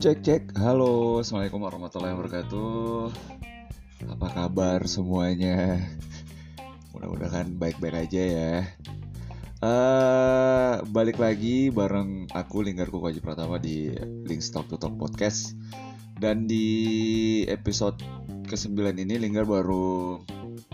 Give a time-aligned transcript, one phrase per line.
[0.00, 3.12] Cek cek, halo, assalamualaikum warahmatullahi wabarakatuh.
[4.08, 5.76] Apa kabar semuanya?
[6.96, 8.54] Mudah-mudahan baik-baik aja ya.
[9.60, 13.92] Uh, balik lagi bareng aku Linggar Kukaji Pratama di
[14.24, 15.52] Link Talk to Talk Podcast.
[16.16, 18.00] Dan di episode
[18.48, 20.16] ke-9 ini Linggar baru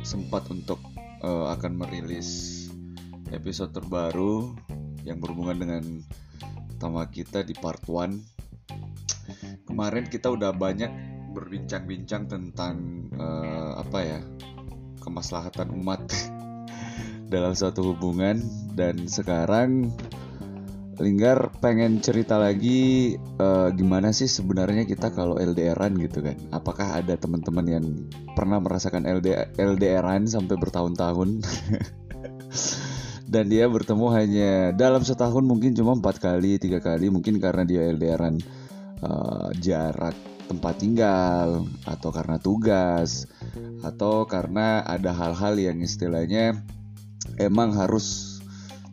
[0.07, 0.79] sempat untuk
[1.27, 2.71] uh, akan merilis
[3.35, 4.55] episode terbaru
[5.03, 5.83] yang berhubungan dengan
[6.79, 8.36] tema kita di part 1
[9.77, 10.89] kemarin kita udah banyak
[11.37, 14.21] berbincang-bincang tentang uh, apa ya
[15.05, 16.01] kemaslahatan umat
[17.33, 18.41] dalam suatu hubungan.
[18.73, 19.93] Dan sekarang
[20.97, 26.41] Linggar pengen cerita lagi uh, gimana sih sebenarnya kita kalau LDRan gitu kan?
[26.57, 27.85] Apakah ada teman-teman yang
[28.33, 31.45] pernah merasakan LD LDRan sampai bertahun-tahun?
[33.33, 37.85] Dan dia bertemu hanya dalam setahun mungkin cuma empat kali tiga kali mungkin karena dia
[37.93, 38.56] LDRan
[39.03, 40.15] uh, jarak
[40.47, 43.27] tempat tinggal atau karena tugas
[43.83, 46.63] atau karena ada hal-hal yang istilahnya
[47.43, 48.39] emang harus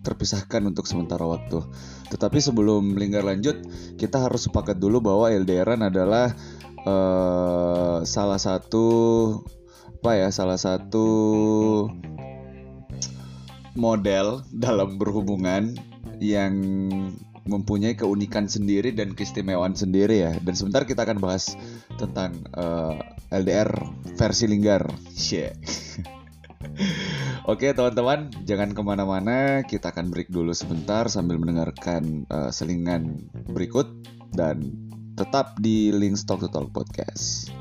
[0.03, 1.63] terpisahkan untuk sementara waktu.
[2.11, 3.63] Tetapi sebelum lingkar lanjut,
[3.95, 6.35] kita harus sepakat dulu bahwa LDRan adalah
[6.83, 8.85] uh, salah satu
[10.03, 11.07] apa ya, salah satu
[13.73, 15.73] model dalam berhubungan
[16.19, 16.53] yang
[17.43, 20.31] mempunyai keunikan sendiri dan keistimewaan sendiri ya.
[20.39, 21.55] Dan sebentar kita akan bahas
[21.99, 22.95] tentang uh,
[23.31, 23.71] eh, LDR
[24.15, 24.87] versi Linggar.
[25.11, 25.55] Shit.
[27.51, 29.67] Oke teman-teman, jangan ke mana-mana.
[29.67, 33.91] Kita akan break dulu sebentar sambil mendengarkan uh, selingan berikut
[34.31, 34.71] dan
[35.19, 37.51] tetap di Link Stock to Talk Podcast.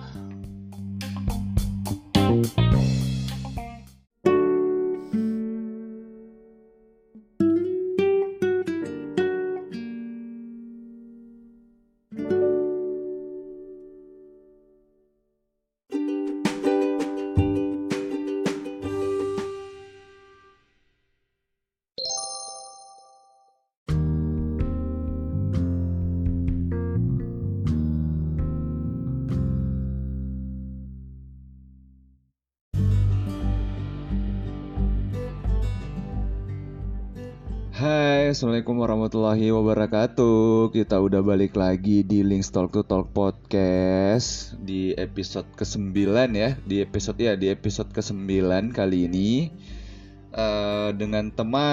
[38.43, 40.75] Assalamualaikum warahmatullahi wabarakatuh.
[40.75, 46.59] Kita udah balik lagi di Link Talk to Talk Podcast Di episode ke-9 ya.
[46.67, 49.47] Di episode ya di episode ke-9 kali ini
[50.35, 51.71] uh, Dengan tema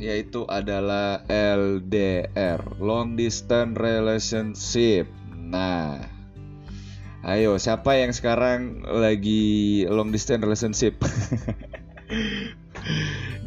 [0.00, 5.12] yaitu adalah LDR Long Distance Relationship.
[5.28, 6.08] Nah
[7.20, 10.96] Ayo siapa yang sekarang lagi long distance relationship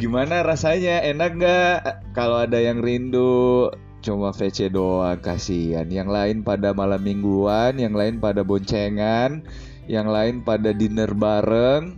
[0.05, 1.01] Gimana rasanya?
[1.01, 1.77] Enak nggak?
[2.13, 3.73] Kalau ada yang rindu
[4.05, 5.89] cuma VC doang kasihan.
[5.89, 9.41] Yang lain pada malam mingguan, yang lain pada boncengan,
[9.89, 11.97] yang lain pada dinner bareng,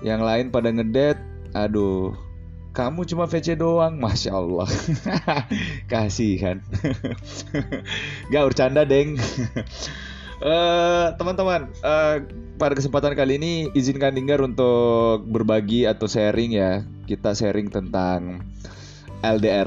[0.00, 1.20] yang lain pada ngedet.
[1.52, 2.16] Aduh,
[2.72, 4.64] kamu cuma VC doang, masya Allah.
[5.92, 6.64] kasihan.
[8.32, 9.20] Gak bercanda deng.
[10.38, 12.22] Uh, teman-teman, uh,
[12.62, 16.86] pada kesempatan kali ini izinkan Dinggar untuk berbagi atau sharing ya.
[17.10, 18.46] Kita sharing tentang
[19.26, 19.66] LDR.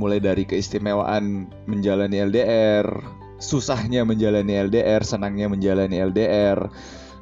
[0.00, 2.88] Mulai dari keistimewaan menjalani LDR,
[3.36, 6.56] susahnya menjalani LDR, senangnya menjalani LDR,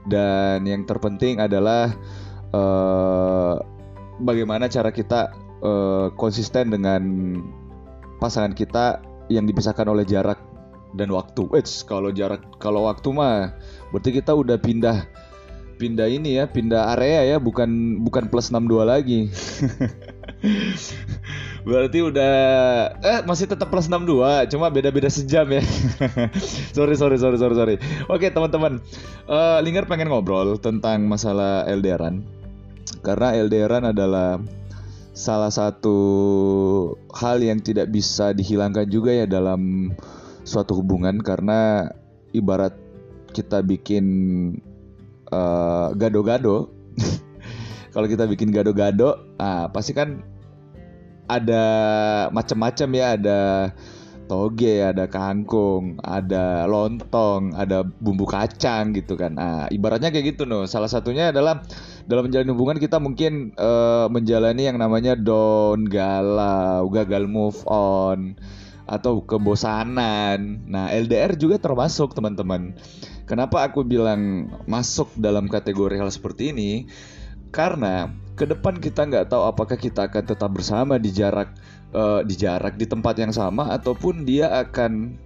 [0.06, 1.90] dan yang terpenting adalah
[2.54, 3.58] uh,
[4.22, 7.02] bagaimana cara kita uh, konsisten dengan
[8.22, 10.38] pasangan kita yang dipisahkan oleh jarak
[10.96, 11.44] dan waktu.
[11.56, 13.52] Eits, kalau jarak kalau waktu mah
[13.92, 15.08] berarti kita udah pindah
[15.78, 19.20] pindah ini ya, pindah area ya, bukan bukan plus 62 lagi.
[21.68, 22.34] berarti udah
[22.98, 25.62] eh masih tetap plus 62, cuma beda-beda sejam ya.
[26.76, 27.76] sorry sorry sorry sorry sorry.
[28.10, 28.82] Oke, teman-teman.
[29.30, 32.26] Uh, Linggar pengen ngobrol tentang masalah LDRan.
[33.06, 34.42] Karena LDRan adalah
[35.14, 35.98] salah satu
[37.10, 39.90] hal yang tidak bisa dihilangkan juga ya dalam
[40.48, 41.92] suatu hubungan karena
[42.32, 42.72] ibarat
[43.36, 44.04] kita bikin
[45.28, 46.72] uh, gado-gado
[47.94, 50.24] kalau kita bikin gado-gado ah pasti kan
[51.28, 51.64] ada
[52.32, 53.40] macam-macam ya ada
[54.28, 59.34] toge, ada kangkung, ada lontong, ada bumbu kacang gitu kan.
[59.34, 60.68] Nah, ibaratnya kayak gitu loh.
[60.68, 61.64] Salah satunya adalah
[62.04, 68.36] dalam menjalin hubungan kita mungkin uh, menjalani yang namanya down galau, gagal move on
[68.88, 70.64] atau kebosanan.
[70.64, 72.72] Nah, LDR juga termasuk, teman-teman.
[73.28, 76.88] Kenapa aku bilang masuk dalam kategori hal seperti ini?
[77.52, 78.08] Karena
[78.38, 81.52] ke depan kita nggak tahu apakah kita akan tetap bersama di jarak
[81.90, 85.18] uh, di jarak di tempat yang sama ataupun dia akan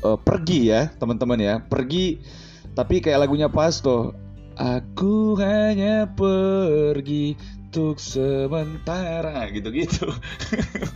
[0.00, 2.24] uh, pergi ya teman-teman ya pergi
[2.72, 4.16] tapi kayak lagunya pas tuh
[4.56, 7.36] aku hanya pergi
[7.72, 10.04] untuk sementara gitu-gitu.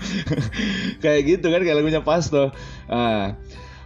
[1.02, 2.52] Kayak gitu kan kayak lagunya pas tuh.
[2.84, 3.32] Nah,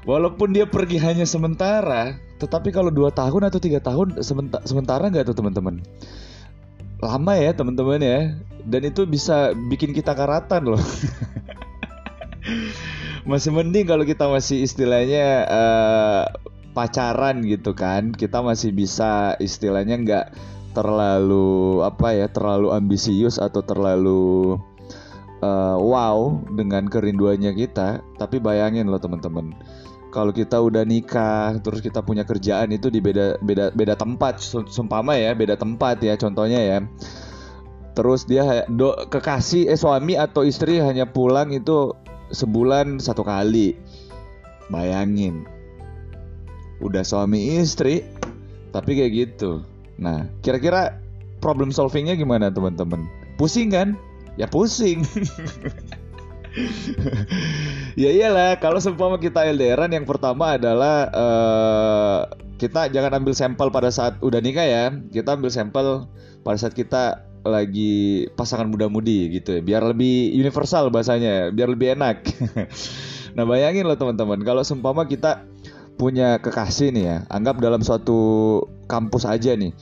[0.02, 5.22] walaupun dia pergi hanya sementara tetapi kalau dua tahun atau tiga tahun sementara sementara nggak
[5.22, 5.86] tuh teman-teman?
[6.98, 8.34] Lama ya teman-teman ya.
[8.66, 10.82] Dan itu bisa bikin kita karatan loh.
[13.30, 16.24] Masih mending kalau kita masih istilahnya uh,
[16.74, 18.10] pacaran gitu kan.
[18.10, 20.26] Kita masih bisa istilahnya nggak
[20.70, 24.56] terlalu apa ya terlalu ambisius atau terlalu
[25.42, 28.04] uh, wow dengan kerinduannya kita.
[28.16, 29.54] Tapi bayangin loh teman-teman.
[30.10, 34.42] Kalau kita udah nikah terus kita punya kerjaan itu di beda beda beda tempat.
[34.42, 36.78] Seumpama ya beda tempat ya contohnya ya.
[37.94, 41.94] Terus dia do kekasih eh suami atau istri hanya pulang itu
[42.30, 43.74] sebulan satu kali.
[44.70, 45.46] Bayangin.
[46.80, 48.06] Udah suami istri
[48.70, 49.66] tapi kayak gitu
[50.00, 50.98] nah kira-kira
[51.44, 53.04] problem solvingnya gimana teman-teman?
[53.36, 53.96] Pusing kan?
[54.34, 55.04] Ya pusing.
[57.94, 62.20] Ya iyalah kalau seumpama kita LDRan yang pertama adalah uh,
[62.58, 64.90] kita jangan ambil sampel pada saat udah nikah ya.
[64.90, 66.10] Kita ambil sampel
[66.42, 69.60] pada saat kita lagi pasangan muda-mudi gitu ya.
[69.62, 72.16] Biar lebih universal bahasanya biar lebih enak.
[73.30, 75.46] Nah bayangin loh teman-teman kalau seumpama kita
[76.00, 79.76] punya kekasih nih ya anggap dalam suatu kampus aja nih.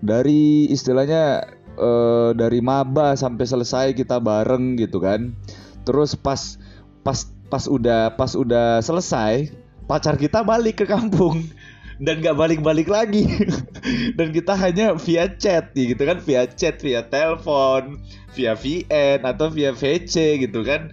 [0.00, 1.44] Dari istilahnya
[1.76, 5.36] uh, dari maba sampai selesai kita bareng gitu kan.
[5.84, 6.56] Terus pas
[7.04, 9.52] pas pas udah pas udah selesai
[9.84, 11.44] pacar kita balik ke kampung.
[12.00, 13.28] Dan gak balik-balik lagi.
[14.16, 16.16] Dan kita hanya via chat gitu kan.
[16.24, 18.00] Via chat via telepon
[18.34, 20.88] via VN atau via VC gitu kan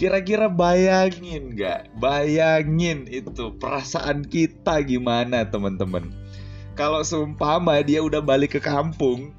[0.00, 6.08] kira-kira bayangin gak bayangin itu perasaan kita gimana teman-teman
[6.72, 9.36] kalau seumpama dia udah balik ke kampung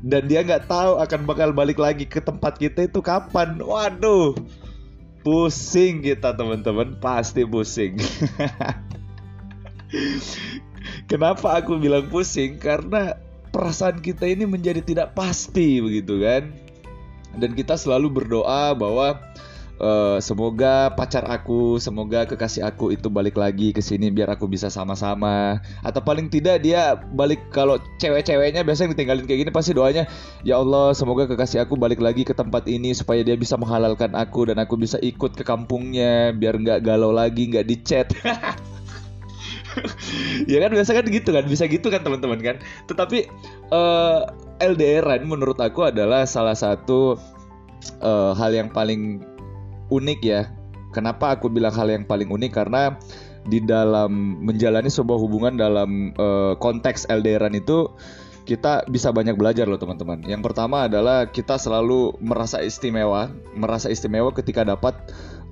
[0.00, 3.60] dan dia nggak tahu akan bakal balik lagi ke tempat kita itu kapan.
[3.60, 4.32] Waduh,
[5.20, 8.00] pusing kita teman-teman, pasti pusing.
[11.10, 12.56] Kenapa aku bilang pusing?
[12.56, 13.12] Karena
[13.52, 16.48] perasaan kita ini menjadi tidak pasti begitu kan.
[17.36, 19.20] Dan kita selalu berdoa bahwa
[19.80, 24.68] Uh, semoga pacar aku, semoga kekasih aku itu balik lagi ke sini biar aku bisa
[24.68, 25.56] sama-sama.
[25.80, 30.04] Atau paling tidak dia balik kalau cewek-ceweknya biasanya ditinggalin kayak gini pasti doanya,
[30.44, 34.52] ya Allah semoga kekasih aku balik lagi ke tempat ini supaya dia bisa menghalalkan aku
[34.52, 38.12] dan aku bisa ikut ke kampungnya biar nggak galau lagi, nggak dicat.
[40.52, 42.56] ya kan biasa kan gitu kan, bisa gitu kan teman-teman kan.
[42.84, 43.32] Tetapi
[43.72, 44.28] uh,
[44.60, 47.16] LDRan menurut aku adalah salah satu
[48.04, 49.24] uh, hal yang paling
[49.90, 50.48] unik ya.
[50.90, 52.98] Kenapa aku bilang hal yang paling unik karena
[53.46, 57.88] di dalam menjalani sebuah hubungan dalam uh, konteks LDRan itu
[58.44, 60.26] kita bisa banyak belajar loh teman-teman.
[60.26, 64.98] Yang pertama adalah kita selalu merasa istimewa, merasa istimewa ketika dapat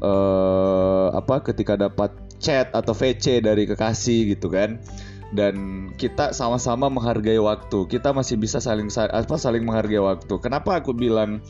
[0.03, 1.47] uh, apa?
[1.47, 2.11] Ketika dapat
[2.43, 4.83] chat atau VC dari kekasih gitu kan.
[5.31, 7.87] Dan kita sama-sama menghargai waktu.
[7.87, 10.35] Kita masih bisa saling apa saling menghargai waktu.
[10.43, 11.45] Kenapa aku bilang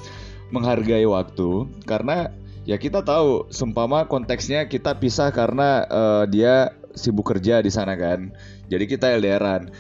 [0.53, 1.65] menghargai waktu?
[1.89, 2.29] Karena
[2.69, 8.37] ya kita tahu seumpama konteksnya kita pisah karena uh, dia sibuk kerja di sana kan.
[8.69, 9.73] Jadi kita LDRan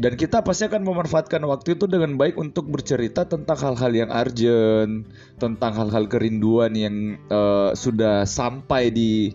[0.00, 5.04] dan kita pasti akan memanfaatkan waktu itu dengan baik untuk bercerita tentang hal-hal yang urgent
[5.36, 9.34] tentang hal-hal kerinduan yang uh, sudah sampai di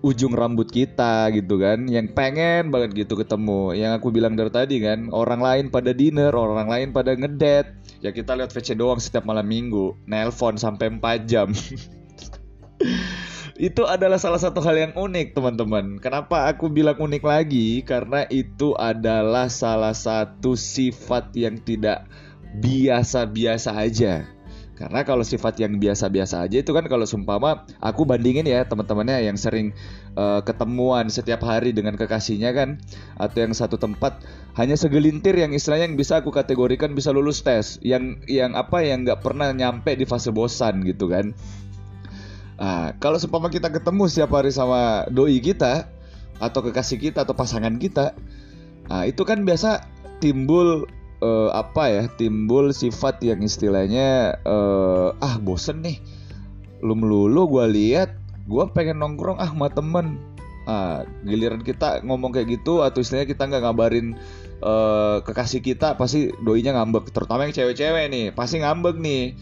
[0.00, 1.90] ujung rambut kita gitu kan.
[1.90, 3.76] Yang pengen banget gitu ketemu.
[3.76, 7.76] Yang aku bilang dari tadi kan orang lain pada dinner orang lain pada ngedet.
[8.00, 9.98] Ya kita lihat VC doang setiap malam minggu.
[10.08, 11.52] Nelpon sampai 4 jam
[13.56, 16.00] itu adalah salah satu hal yang unik teman-teman.
[16.00, 17.84] Kenapa aku bilang unik lagi?
[17.84, 22.08] Karena itu adalah salah satu sifat yang tidak
[22.58, 24.26] biasa-biasa aja.
[24.72, 29.38] Karena kalau sifat yang biasa-biasa aja itu kan kalau sumpama aku bandingin ya teman-temannya yang
[29.38, 29.70] sering
[30.18, 32.82] uh, ketemuan setiap hari dengan kekasihnya kan
[33.14, 34.18] atau yang satu tempat
[34.58, 39.06] hanya segelintir yang istilahnya yang bisa aku kategorikan bisa lulus tes yang yang apa yang
[39.06, 41.30] nggak pernah nyampe di fase bosan gitu kan
[42.62, 45.90] Nah, kalau seumpama kita ketemu setiap hari sama doi kita
[46.38, 48.14] atau kekasih kita atau pasangan kita,
[48.86, 49.82] nah itu kan biasa
[50.22, 50.86] timbul
[51.26, 52.02] uh, apa ya?
[52.14, 55.98] Timbul sifat yang istilahnya uh, ah bosen nih.
[56.86, 58.14] Lu melulu gue lihat,
[58.46, 60.22] gue pengen nongkrong ah sama temen.
[60.62, 64.14] Ah, giliran kita ngomong kayak gitu atau istilahnya kita nggak ngabarin
[64.62, 69.34] uh, kekasih kita pasti doinya ngambek terutama yang cewek-cewek nih pasti ngambek nih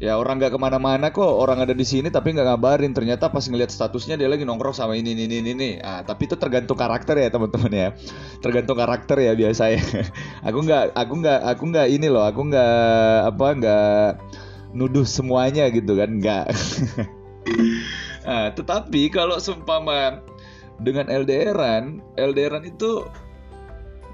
[0.00, 1.28] ya orang nggak ke mana-mana kok.
[1.28, 2.96] Orang ada di sini tapi nggak ngabarin.
[2.96, 6.34] Ternyata pas ngeliat statusnya dia lagi nongkrong sama ini ini ini ini ah tapi itu
[6.40, 7.88] tergantung karakter ya teman-teman ya.
[8.40, 9.82] Tergantung karakter ya biasa ya.
[10.48, 12.24] Aku nggak aku nggak aku nggak ini loh.
[12.24, 12.74] Aku nggak
[13.36, 14.08] apa nggak
[14.74, 16.18] nuduh semuanya gitu kan.
[16.18, 16.46] Nggak.
[18.24, 20.24] Nah, tetapi kalau seumpama
[20.80, 23.04] dengan LDRan LDRan itu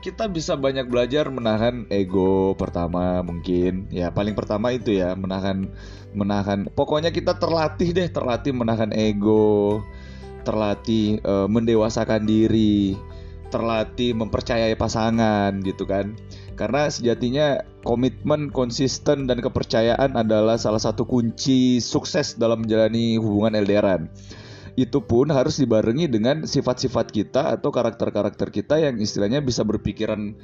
[0.01, 3.89] kita bisa banyak belajar menahan ego pertama mungkin.
[3.89, 5.71] Ya paling pertama itu ya menahan
[6.13, 6.69] menahan.
[6.73, 9.83] Pokoknya kita terlatih deh terlatih menahan ego
[10.47, 12.95] terlatih e, mendewasakan diri
[13.51, 16.15] terlatih mempercayai pasangan gitu kan.
[16.57, 24.09] Karena sejatinya komitmen konsisten dan kepercayaan adalah salah satu kunci sukses dalam menjalani hubungan LDRan
[24.77, 30.37] itu pun harus dibarengi dengan sifat-sifat kita atau karakter-karakter kita yang istilahnya bisa berpikiran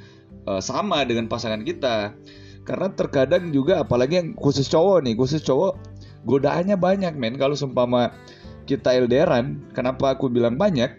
[0.49, 2.17] uh, sama dengan pasangan kita.
[2.65, 5.77] Karena terkadang juga apalagi yang khusus cowok nih, khusus cowok
[6.25, 8.09] godaannya banyak men kalau seumpama
[8.65, 10.89] kita LDRan, kenapa aku bilang banyak?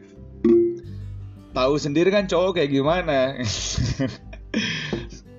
[1.51, 3.35] Tahu sendiri kan cowok kayak gimana.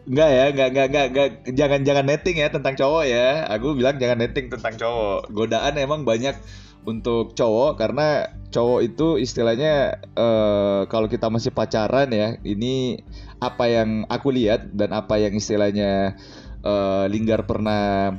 [0.06, 3.50] Enggak ya, enggak, enggak, enggak, enggak, jangan jangan netting ya tentang cowok ya.
[3.58, 5.34] Aku bilang jangan netting tentang cowok.
[5.34, 6.38] Godaan emang banyak
[6.86, 13.04] untuk cowok karena cowok itu istilahnya uh, kalau kita masih pacaran ya ini
[13.44, 16.16] apa yang aku lihat dan apa yang istilahnya
[16.64, 18.16] uh, Linggar pernah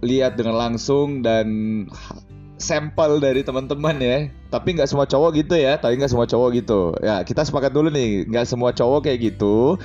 [0.00, 1.46] lihat dengan langsung dan
[2.58, 4.18] sampel dari teman-teman ya.
[4.48, 6.80] Tapi nggak semua cowok gitu ya tapi nggak semua cowok gitu.
[7.04, 9.76] Ya kita sepakat dulu nih nggak semua cowok kayak gitu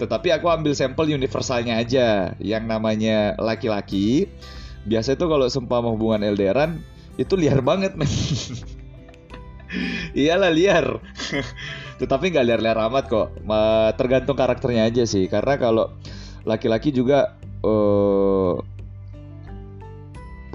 [0.00, 4.26] tetapi aku ambil sampel universalnya aja yang namanya laki-laki.
[4.82, 6.82] Biasa itu kalau seumpama hubungan LDRan
[7.20, 8.08] itu liar banget men.
[10.12, 10.86] Iyalah liar.
[12.00, 13.28] Tetapi nggak liar-liar amat kok.
[13.96, 15.28] Tergantung karakternya aja sih.
[15.28, 15.96] Karena kalau
[16.44, 18.58] laki-laki juga uh,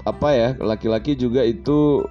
[0.04, 2.04] apa ya laki-laki juga itu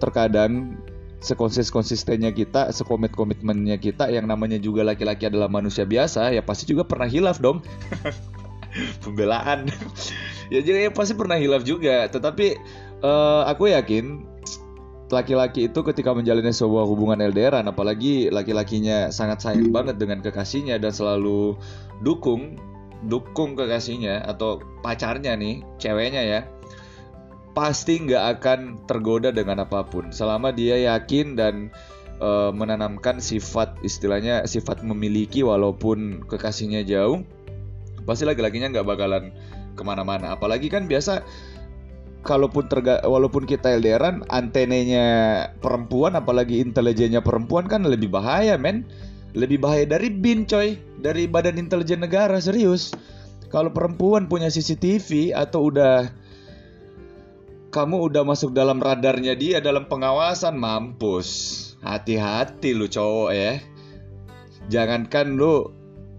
[0.00, 0.78] terkadang
[1.18, 6.70] sekonsis konsistennya kita, sekomit komitmennya kita, yang namanya juga laki-laki adalah manusia biasa, ya pasti
[6.70, 7.58] juga pernah hilaf dong.
[9.02, 9.66] Pembelaan.
[10.52, 12.54] ya jadi ya pasti pernah hilaf juga, tetapi
[13.02, 14.24] uh, aku yakin
[15.08, 20.92] laki-laki itu ketika menjalani sebuah hubungan LDRan apalagi laki-lakinya sangat sayang banget dengan kekasihnya dan
[20.92, 21.56] selalu
[22.04, 22.60] dukung
[23.08, 26.40] dukung kekasihnya atau pacarnya nih ceweknya ya
[27.58, 30.14] pasti nggak akan tergoda dengan apa pun.
[30.14, 31.74] Selama dia yakin dan
[32.22, 37.26] uh, menanamkan sifat istilahnya sifat memiliki walaupun kekasihnya jauh
[38.06, 39.34] pasti laki-lakinya nggak bakalan
[39.74, 40.38] ke mana-mana.
[40.38, 41.26] Apalagi kan biasa
[42.26, 45.06] kalaupun terga walaupun kita LDRan antenenya
[45.62, 48.86] perempuan apalagi intelijennya perempuan kan lebih bahaya men.
[49.36, 50.80] Lebih bahaya dari BIN coy.
[50.98, 52.90] Dari Badan Intelijen Negara serius.
[53.52, 56.10] Kalau perempuan punya CCTV atau udah
[57.68, 61.28] kamu udah masuk dalam radarnya dia dalam pengawasan mampus.
[61.84, 63.60] Hati-hati lu cowok ya.
[64.68, 65.70] Jangankan lu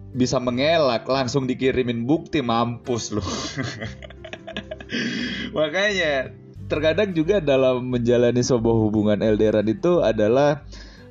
[0.10, 3.22] bisa mengelak langsung dikirimin bukti mampus lu
[5.58, 6.34] Makanya
[6.69, 10.65] terkadang juga dalam menjalani sebuah hubungan LDRan itu adalah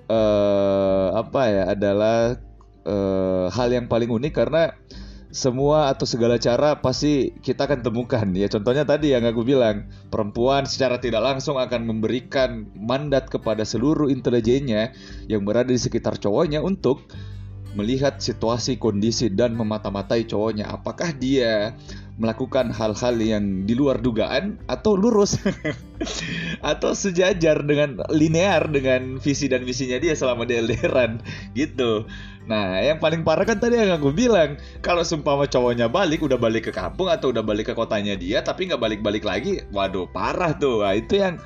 [0.06, 1.62] uh, apa ya?
[1.74, 2.38] Adalah
[2.86, 4.74] uh, hal yang paling unik karena
[5.28, 10.64] semua atau segala cara pasti kita akan temukan ya contohnya tadi yang aku bilang perempuan
[10.64, 14.96] secara tidak langsung akan memberikan mandat kepada seluruh intelijennya
[15.28, 17.04] yang berada di sekitar cowoknya untuk
[17.76, 21.76] melihat situasi kondisi dan memata-matai cowoknya apakah dia
[22.18, 25.38] melakukan hal-hal yang di luar dugaan atau lurus
[26.70, 31.22] atau sejajar dengan linear dengan visi dan misinya dia selama di LDRan
[31.54, 32.10] gitu.
[32.48, 36.68] Nah, yang paling parah kan tadi yang aku bilang, kalau sumpah cowoknya balik, udah balik
[36.68, 40.80] ke kampung atau udah balik ke kotanya dia, tapi nggak balik-balik lagi, waduh parah tuh.
[40.80, 41.36] Nah, itu yang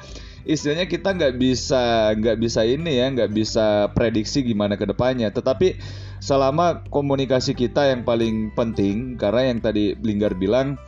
[0.42, 5.30] istilahnya kita nggak bisa nggak bisa ini ya nggak bisa prediksi gimana ke depannya.
[5.30, 5.78] Tetapi
[6.18, 10.78] selama komunikasi kita yang paling penting karena yang tadi Linggar bilang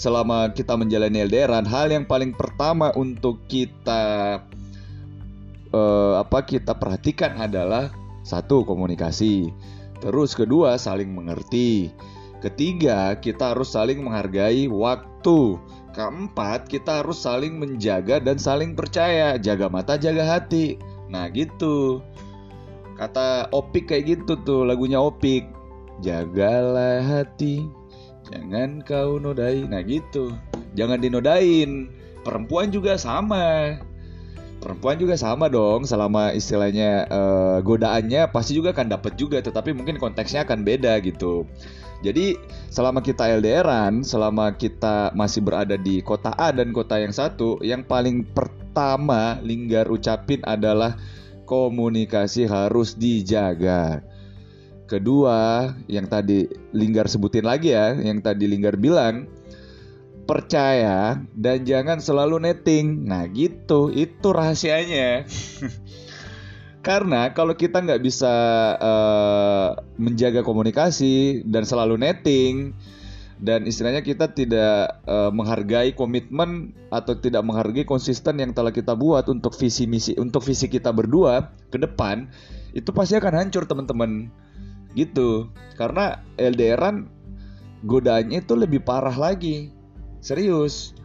[0.00, 4.40] selama kita menjalani LDRan hal yang paling pertama untuk kita
[5.76, 7.92] uh, apa kita perhatikan adalah
[8.24, 9.52] satu komunikasi.
[10.00, 11.92] Terus kedua saling mengerti.
[12.40, 15.60] Ketiga kita harus saling menghargai waktu
[16.00, 19.36] Keempat, kita harus saling menjaga dan saling percaya.
[19.36, 20.80] Jaga mata, jaga hati.
[21.12, 22.00] Nah gitu.
[22.96, 25.44] Kata Opik kayak gitu tuh lagunya Opik.
[26.00, 27.68] Jagalah hati,
[28.32, 29.68] jangan kau nodai.
[29.68, 30.32] Nah gitu.
[30.72, 31.92] Jangan dinodain.
[32.24, 33.76] Perempuan juga sama.
[34.60, 39.96] perempuan juga sama dong selama istilahnya uh, godaannya pasti juga akan dapat juga tetapi mungkin
[39.96, 41.48] konteksnya akan beda gitu
[42.00, 42.36] jadi
[42.72, 47.84] selama kita LDRan selama kita masih berada di kota A dan kota yang satu yang
[47.84, 50.96] paling pertama Linggar ucapin adalah
[51.44, 54.00] komunikasi harus dijaga
[54.90, 59.30] kedua yang tadi Linggar sebutin lagi ya yang tadi Linggar bilang
[60.30, 63.02] percaya dan jangan selalu netting.
[63.02, 65.26] Nah gitu, itu rahasianya.
[66.80, 68.32] Karena kalau kita nggak bisa
[68.80, 72.72] uh, menjaga komunikasi dan selalu netting
[73.40, 79.28] dan istilahnya kita tidak uh, menghargai komitmen atau tidak menghargai konsisten yang telah kita buat
[79.28, 82.28] untuk visi misi untuk visi kita berdua ke depan
[82.72, 84.30] itu pasti akan hancur teman-teman.
[84.96, 85.52] Gitu.
[85.76, 87.06] Karena LDRan
[87.84, 89.68] godaannya itu lebih parah lagi.
[90.20, 90.96] Serius.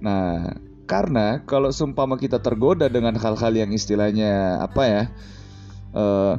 [0.00, 0.54] Nah,
[0.88, 5.02] karena kalau sumpama kita tergoda dengan hal-hal yang istilahnya apa ya,
[5.92, 6.34] uh,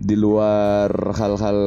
[0.00, 1.58] di luar hal-hal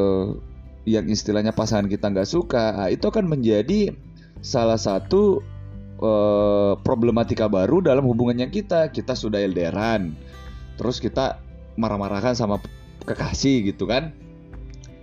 [0.90, 3.94] yang istilahnya pasangan kita nggak suka, nah, itu akan menjadi
[4.42, 5.46] salah satu
[6.02, 8.90] uh, problematika baru dalam hubungannya kita.
[8.90, 10.18] Kita sudah LDRan,
[10.82, 11.38] terus kita
[11.78, 12.58] marah-marahkan sama
[13.06, 14.18] kekasih gitu kan,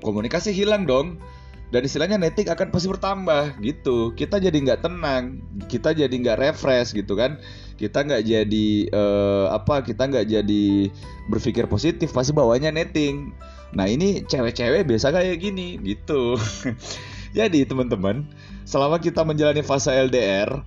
[0.02, 1.22] komunikasi hilang dong
[1.74, 4.14] dan istilahnya netik akan pasti bertambah gitu.
[4.14, 7.42] Kita jadi nggak tenang kita jadi nggak refresh gitu kan.
[7.74, 10.66] Kita nggak jadi uh, apa kita nggak jadi
[11.26, 13.34] berpikir positif pasti bawanya netting.
[13.74, 16.38] Nah ini cewek-cewek biasa kayak gini gitu.
[17.36, 18.24] Jadi teman-teman
[18.64, 20.64] selama kita menjalani fase LDR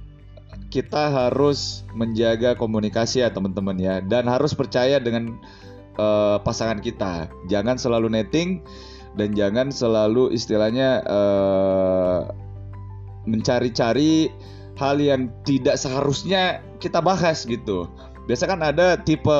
[0.70, 3.96] kita harus menjaga komunikasi ya teman-teman ya.
[4.06, 5.42] Dan harus percaya dengan
[5.98, 7.32] uh, pasangan kita.
[7.50, 8.62] Jangan selalu netting
[9.18, 12.30] dan jangan selalu istilahnya uh,
[13.26, 14.30] mencari-cari
[14.78, 17.90] hal yang tidak seharusnya kita bahas gitu.
[18.30, 19.38] Biasa kan ada tipe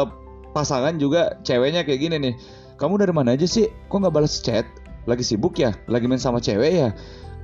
[0.52, 2.34] pasangan juga ceweknya kayak gini nih.
[2.80, 3.68] Kamu dari mana aja sih?
[3.92, 4.66] Kok nggak balas chat?
[5.08, 5.76] Lagi sibuk ya?
[5.88, 6.90] Lagi main sama cewek ya?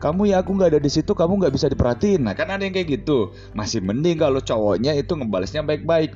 [0.03, 2.27] Kamu ya aku nggak ada di situ, kamu nggak bisa diperhatiin.
[2.27, 3.31] Nah kan ada yang kayak gitu.
[3.55, 6.15] Masih mending kalau cowoknya itu ngebalesnya baik-baik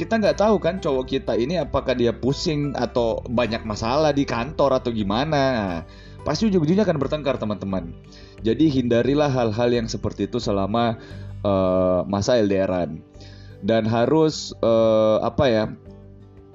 [0.00, 4.80] kita nggak tahu kan cowok kita ini apakah dia pusing atau banyak masalah di kantor
[4.80, 5.84] atau gimana.
[6.24, 7.92] Pasti ujung-ujungnya akan bertengkar teman-teman.
[8.40, 10.96] Jadi hindarilah hal-hal yang seperti itu selama
[11.44, 13.04] uh, masa LDRan.
[13.60, 15.64] Dan harus uh, apa ya?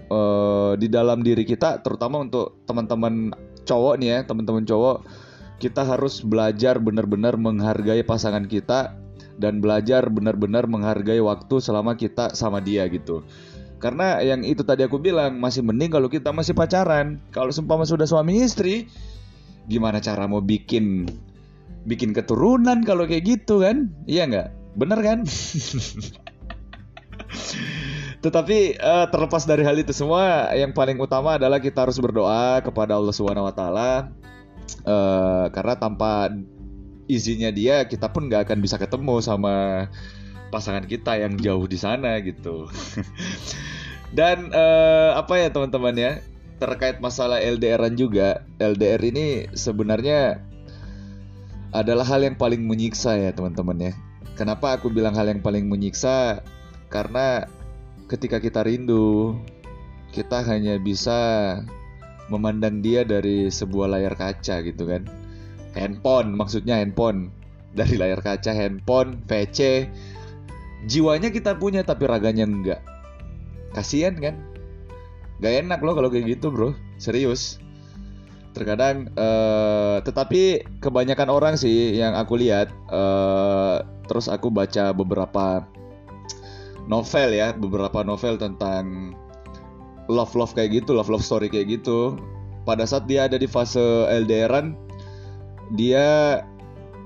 [0.06, 3.34] Uh, di dalam diri kita terutama untuk teman-teman
[3.66, 5.06] cowok nih ya, teman-teman cowok
[5.58, 9.05] kita harus belajar benar-benar menghargai pasangan kita
[9.36, 13.24] dan belajar benar-benar menghargai waktu selama kita sama dia gitu.
[13.80, 17.20] Karena yang itu tadi aku bilang masih mending kalau kita masih pacaran.
[17.36, 18.88] Kalau seumpama sudah suami istri,
[19.68, 21.06] gimana cara mau bikin
[21.86, 23.92] bikin keturunan kalau kayak gitu kan?
[24.08, 24.48] Iya nggak?
[24.80, 25.20] Bener kan?
[28.26, 32.98] Tetapi uh, terlepas dari hal itu semua, yang paling utama adalah kita harus berdoa kepada
[32.98, 34.10] Allah Subhanahu Wa Taala.
[34.82, 36.34] Uh, karena tanpa
[37.06, 39.88] izinnya dia kita pun nggak akan bisa ketemu sama
[40.50, 42.70] pasangan kita yang jauh di sana gitu.
[44.18, 46.12] Dan uh, apa ya teman-teman ya?
[46.56, 50.40] Terkait masalah LDRan juga LDR ini sebenarnya
[51.76, 53.94] adalah hal yang paling menyiksa ya teman-teman ya.
[54.40, 56.40] Kenapa aku bilang hal yang paling menyiksa?
[56.88, 57.44] Karena
[58.08, 59.36] ketika kita rindu
[60.16, 61.60] kita hanya bisa
[62.32, 65.04] memandang dia dari sebuah layar kaca gitu kan
[65.76, 67.30] handphone maksudnya handphone.
[67.76, 69.92] Dari layar kaca handphone PC
[70.88, 72.82] jiwanya kita punya tapi raganya enggak.
[73.76, 74.40] Kasihan kan?
[75.44, 76.72] Gak enak loh kalau kayak gitu bro.
[76.96, 77.60] Serius.
[78.56, 85.68] Terkadang uh, tetapi kebanyakan orang sih yang aku lihat uh, terus aku baca beberapa
[86.88, 89.12] novel ya beberapa novel tentang
[90.08, 92.16] love love kayak gitu love love story kayak gitu.
[92.64, 94.85] Pada saat dia ada di fase LDRan
[95.74, 96.42] dia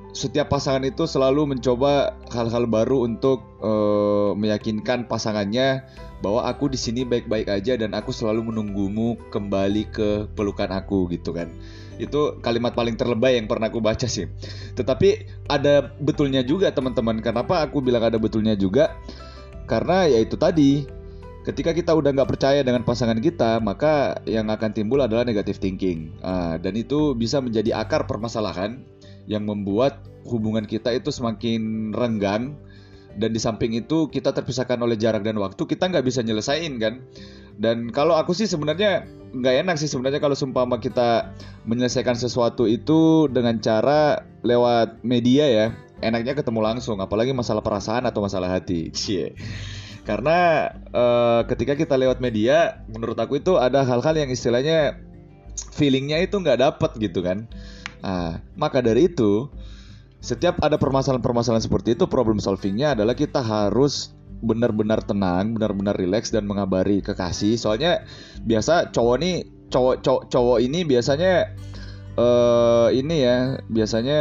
[0.10, 5.86] setiap pasangan itu selalu mencoba hal-hal baru untuk uh, meyakinkan pasangannya
[6.19, 11.32] bahwa aku di sini baik-baik aja dan aku selalu menunggumu kembali ke pelukan aku gitu
[11.32, 11.48] kan.
[12.02, 14.28] Itu kalimat paling terlebay yang pernah aku baca sih.
[14.76, 17.24] Tetapi ada betulnya juga teman-teman.
[17.24, 18.98] Kenapa aku bilang ada betulnya juga?
[19.69, 20.98] Karena ya itu tadi
[21.49, 26.13] ketika kita udah nggak percaya dengan pasangan kita, maka yang akan timbul adalah negative thinking.
[26.21, 28.85] Uh, dan itu bisa menjadi akar permasalahan
[29.25, 32.53] yang membuat hubungan kita itu semakin renggang.
[33.19, 37.01] Dan di samping itu kita terpisahkan oleh jarak dan waktu kita nggak bisa nyelesain kan?
[37.57, 41.33] Dan kalau aku sih sebenarnya nggak enak sih sebenarnya kalau sumpama kita
[41.67, 45.67] menyelesaikan sesuatu itu dengan cara lewat media ya.
[45.99, 48.88] Enaknya ketemu langsung apalagi masalah perasaan atau masalah hati.
[48.95, 49.35] Cie
[50.10, 54.98] karena uh, ketika kita lewat media menurut aku itu ada hal-hal yang istilahnya
[55.78, 57.45] feelingnya itu nggak dapet gitu kan
[58.02, 59.54] nah, maka dari itu
[60.17, 66.48] setiap ada permasalahan-permasalahan seperti itu problem solvingnya adalah kita harus benar-benar tenang, benar-benar rileks dan
[66.48, 67.60] mengabari kekasih.
[67.60, 68.04] Soalnya
[68.43, 69.36] biasa cowok nih
[69.69, 71.56] cowok cowok, cowok ini biasanya
[72.19, 74.19] uh, ini ya biasanya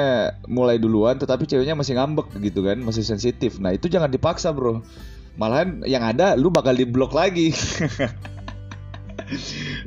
[0.50, 3.58] mulai duluan tetapi ceweknya masih ngambek gitu kan, masih sensitif.
[3.62, 4.82] Nah, itu jangan dipaksa, Bro.
[5.38, 7.54] Malahan yang ada lu bakal diblok lagi.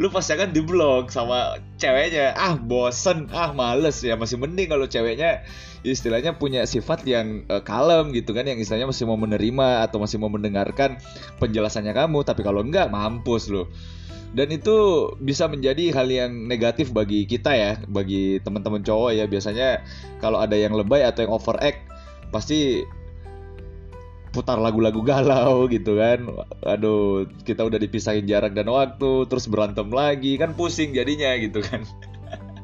[0.02, 2.32] lu pasti akan diblok sama ceweknya.
[2.40, 3.28] Ah bosen.
[3.36, 4.00] Ah males.
[4.00, 5.44] Ya masih mending kalau ceweknya
[5.84, 10.24] istilahnya punya sifat yang uh, kalem gitu kan yang istilahnya masih mau menerima atau masih
[10.24, 10.96] mau mendengarkan
[11.44, 12.24] penjelasannya kamu.
[12.24, 13.68] Tapi kalau enggak mampus lo
[14.32, 19.28] dan itu bisa menjadi hal yang negatif bagi kita ya bagi teman-teman cowok ya.
[19.28, 19.84] Biasanya
[20.24, 21.84] kalau ada yang lebay atau yang overact
[22.32, 22.88] pasti
[24.32, 26.26] putar lagu-lagu galau gitu kan
[26.64, 31.84] aduh kita udah dipisahin jarak dan waktu terus berantem lagi kan pusing jadinya gitu kan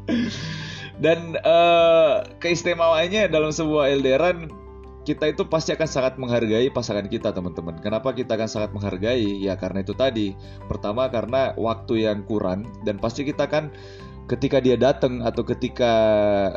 [1.04, 4.48] dan uh, keistimewaannya dalam sebuah LDRan
[5.04, 7.80] kita itu pasti akan sangat menghargai pasangan kita teman-teman.
[7.80, 9.40] Kenapa kita akan sangat menghargai?
[9.40, 10.36] Ya karena itu tadi.
[10.68, 13.72] Pertama karena waktu yang kurang dan pasti kita kan
[14.28, 15.94] ketika dia datang atau ketika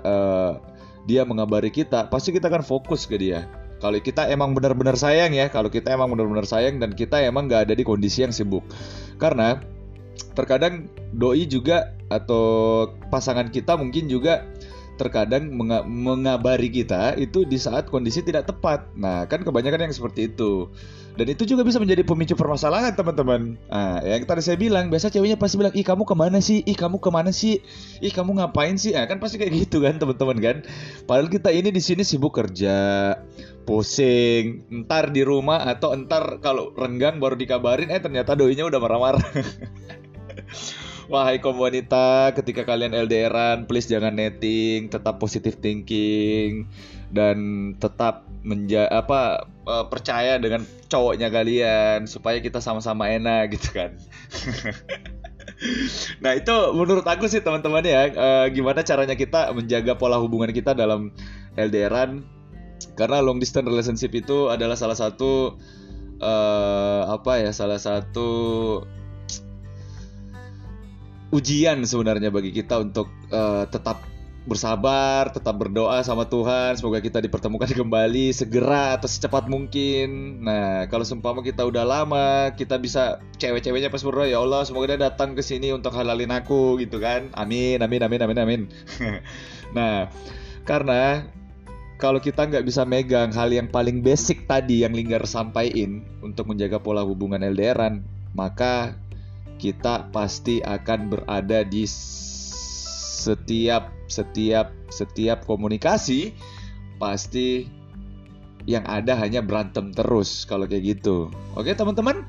[0.02, 0.58] uh,
[1.06, 3.46] dia mengabari kita, pasti kita akan fokus ke dia
[3.80, 7.66] kalau kita emang benar-benar sayang ya, kalau kita emang benar-benar sayang dan kita emang nggak
[7.68, 8.60] ada di kondisi yang sibuk.
[9.16, 9.56] Karena
[10.36, 14.44] terkadang doi juga atau pasangan kita mungkin juga
[15.00, 15.48] terkadang
[15.88, 18.92] mengabari kita itu di saat kondisi tidak tepat.
[18.92, 20.68] Nah, kan kebanyakan yang seperti itu.
[21.16, 23.56] Dan itu juga bisa menjadi pemicu permasalahan teman-teman.
[23.66, 26.62] Nah, yang tadi saya bilang, biasa ceweknya pasti bilang, ih kamu ke mana sih?
[26.62, 27.64] Ih kamu ke mana sih?
[27.98, 28.94] Ih kamu ngapain sih?
[28.94, 30.56] Nah, kan pasti kayak gitu kan teman-teman kan.
[31.08, 33.16] Padahal kita ini di sini sibuk kerja,
[33.66, 39.24] pusing, entar di rumah atau entar kalau renggang baru dikabarin, eh ternyata doinya udah marah-marah.
[41.10, 46.70] Wahai kaum wanita, ketika kalian LDRan, please jangan netting, tetap positive thinking
[47.10, 47.38] dan
[47.82, 53.98] tetap menja apa uh, percaya dengan cowoknya kalian supaya kita sama-sama enak gitu kan.
[56.24, 60.72] nah itu menurut aku sih teman-teman ya uh, gimana caranya kita menjaga pola hubungan kita
[60.72, 61.12] dalam
[61.58, 62.24] LDRan
[62.96, 65.58] karena long distance relationship itu adalah salah satu
[66.22, 68.28] uh, apa ya salah satu
[71.30, 74.02] ujian sebenarnya bagi kita untuk uh, tetap
[74.48, 80.40] bersabar, tetap berdoa sama Tuhan, semoga kita dipertemukan kembali segera atau secepat mungkin.
[80.42, 85.00] Nah, kalau seumpama kita udah lama, kita bisa cewek-ceweknya pas berdoa ya Allah, semoga dia
[85.12, 87.28] datang ke sini untuk halalin aku gitu kan.
[87.36, 88.60] Amin, amin, amin, amin, amin.
[89.76, 90.08] nah,
[90.64, 91.28] karena
[92.00, 96.80] kalau kita nggak bisa megang hal yang paling basic tadi yang Linggar sampaikan untuk menjaga
[96.80, 98.00] pola hubungan LDRan,
[98.32, 98.96] maka
[99.60, 101.84] kita pasti akan berada di
[103.20, 106.32] setiap setiap setiap komunikasi
[106.96, 107.68] pasti
[108.64, 111.32] yang ada hanya berantem terus kalau kayak gitu.
[111.56, 112.24] Oke teman-teman,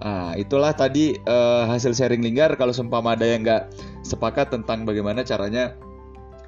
[0.00, 2.52] nah, itulah tadi uh, hasil sharing linggar.
[2.60, 3.72] Kalau seumpama ada yang nggak
[4.04, 5.72] sepakat tentang bagaimana caranya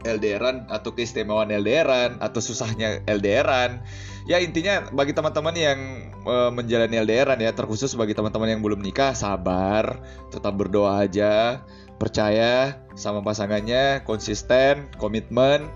[0.05, 3.81] LDRan atau keistimewaan LDRan atau susahnya LDRan.
[4.27, 5.79] Ya intinya bagi teman-teman yang
[6.27, 10.03] e, menjalani LDRan ya terkhusus bagi teman-teman yang belum nikah sabar,
[10.35, 11.63] tetap berdoa aja,
[11.97, 15.71] percaya sama pasangannya, konsisten, komitmen.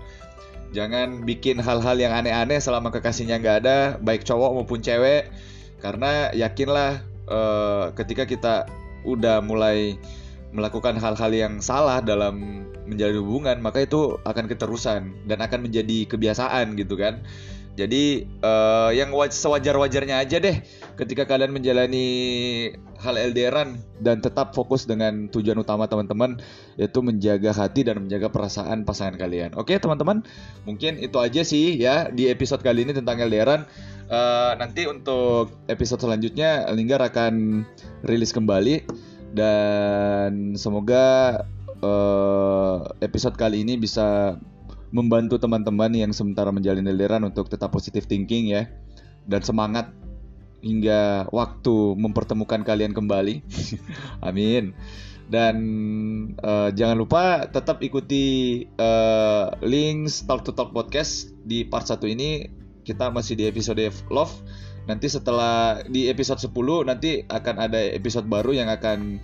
[0.71, 5.31] Jangan bikin hal-hal yang aneh-aneh selama kekasihnya nggak ada, baik cowok maupun cewek.
[5.79, 7.39] Karena yakinlah e,
[7.95, 8.55] ketika kita
[9.01, 9.97] udah mulai
[10.51, 16.75] melakukan hal-hal yang salah dalam menjalin hubungan maka itu akan keterusan dan akan menjadi kebiasaan
[16.75, 17.23] gitu kan
[17.79, 20.59] jadi uh, yang sewajar-wajarnya aja deh
[20.99, 22.07] ketika kalian menjalani
[22.99, 26.43] hal LDRan dan tetap fokus dengan tujuan utama teman-teman
[26.75, 29.55] yaitu menjaga hati dan menjaga perasaan pasangan kalian.
[29.55, 30.27] Oke teman-teman,
[30.67, 33.63] mungkin itu aja sih ya di episode kali ini tentang LDRan.
[34.11, 37.63] Uh, nanti untuk episode selanjutnya Linggar akan
[38.03, 38.83] rilis kembali
[39.31, 41.39] dan semoga
[41.79, 44.35] uh, episode kali ini bisa
[44.91, 48.67] membantu teman-teman yang sementara menjalin LDRan untuk tetap positif thinking ya
[49.23, 49.87] dan semangat
[50.61, 53.41] hingga waktu mempertemukan kalian kembali.
[54.27, 54.75] Amin.
[55.31, 55.55] Dan
[56.43, 62.51] uh, jangan lupa tetap ikuti uh, links Talk to Talk podcast di part 1 ini
[62.83, 63.79] kita masih di episode
[64.11, 64.35] Love
[64.89, 69.21] nanti setelah di episode 10 nanti akan ada episode baru yang akan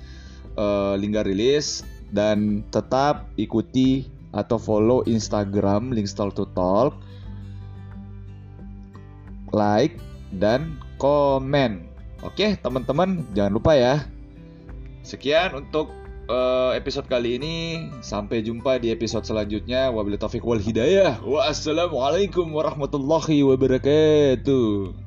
[0.58, 1.82] uh, Lingga rilis
[2.13, 6.93] dan tetap ikuti atau follow Instagram Linkstalk to Talk
[9.56, 9.98] like
[10.36, 11.88] dan komen
[12.26, 14.10] Oke, teman-teman, jangan lupa ya.
[15.06, 15.93] Sekian untuk
[16.26, 17.56] uh, episode kali ini.
[18.02, 19.93] Sampai jumpa di episode selanjutnya.
[19.93, 21.22] Wabillahi taufiq wal hidayah.
[21.22, 25.07] Wassalamualaikum warahmatullahi wabarakatuh.